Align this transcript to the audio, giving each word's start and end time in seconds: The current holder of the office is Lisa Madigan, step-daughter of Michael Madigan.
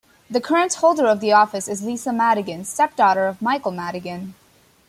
The 0.31 0.41
current 0.41 0.73
holder 0.73 1.05
of 1.05 1.19
the 1.19 1.31
office 1.31 1.67
is 1.67 1.83
Lisa 1.83 2.11
Madigan, 2.11 2.65
step-daughter 2.65 3.27
of 3.27 3.39
Michael 3.39 3.69
Madigan. 3.71 4.33